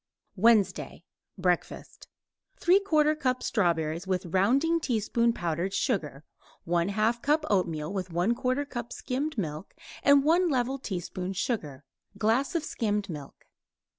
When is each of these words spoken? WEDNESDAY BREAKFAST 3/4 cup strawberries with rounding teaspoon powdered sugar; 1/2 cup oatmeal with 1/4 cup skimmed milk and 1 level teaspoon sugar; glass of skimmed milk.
WEDNESDAY 0.35 1.03
BREAKFAST 1.37 2.07
3/4 2.59 3.19
cup 3.19 3.43
strawberries 3.43 4.07
with 4.07 4.25
rounding 4.25 4.79
teaspoon 4.79 5.31
powdered 5.31 5.75
sugar; 5.75 6.23
1/2 6.67 7.21
cup 7.21 7.45
oatmeal 7.51 7.93
with 7.93 8.09
1/4 8.09 8.67
cup 8.67 8.91
skimmed 8.91 9.37
milk 9.37 9.75
and 10.01 10.23
1 10.23 10.49
level 10.49 10.79
teaspoon 10.79 11.33
sugar; 11.33 11.83
glass 12.17 12.55
of 12.55 12.63
skimmed 12.63 13.11
milk. 13.11 13.45